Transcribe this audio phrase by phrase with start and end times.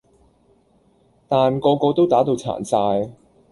[1.27, 3.11] 但個個都打到殘晒